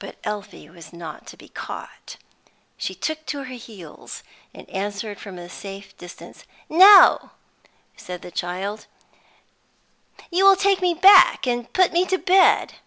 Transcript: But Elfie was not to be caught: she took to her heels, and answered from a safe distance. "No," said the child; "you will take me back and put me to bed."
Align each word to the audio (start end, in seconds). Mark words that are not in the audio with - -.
But 0.00 0.16
Elfie 0.24 0.68
was 0.68 0.92
not 0.92 1.24
to 1.28 1.36
be 1.36 1.48
caught: 1.48 2.16
she 2.76 2.92
took 2.92 3.24
to 3.26 3.44
her 3.44 3.54
heels, 3.54 4.24
and 4.52 4.68
answered 4.68 5.20
from 5.20 5.38
a 5.38 5.48
safe 5.48 5.96
distance. 5.96 6.44
"No," 6.68 7.30
said 7.96 8.22
the 8.22 8.32
child; 8.32 8.86
"you 10.32 10.44
will 10.44 10.56
take 10.56 10.82
me 10.82 10.92
back 10.92 11.46
and 11.46 11.72
put 11.72 11.92
me 11.92 12.04
to 12.06 12.18
bed." 12.18 12.78